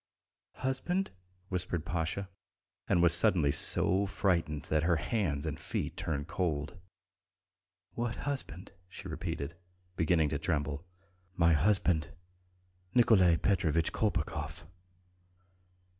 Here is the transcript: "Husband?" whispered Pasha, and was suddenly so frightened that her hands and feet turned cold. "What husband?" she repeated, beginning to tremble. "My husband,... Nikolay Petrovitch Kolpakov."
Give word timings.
"Husband?" 0.55 1.11
whispered 1.49 1.85
Pasha, 1.85 2.27
and 2.87 3.03
was 3.03 3.13
suddenly 3.13 3.51
so 3.51 4.07
frightened 4.07 4.63
that 4.63 4.81
her 4.81 4.95
hands 4.95 5.45
and 5.45 5.59
feet 5.59 5.95
turned 5.95 6.27
cold. 6.27 6.75
"What 7.93 8.15
husband?" 8.25 8.71
she 8.89 9.07
repeated, 9.07 9.55
beginning 9.95 10.29
to 10.29 10.39
tremble. 10.39 10.83
"My 11.35 11.53
husband,... 11.53 12.09
Nikolay 12.95 13.37
Petrovitch 13.37 13.91
Kolpakov." 13.93 14.65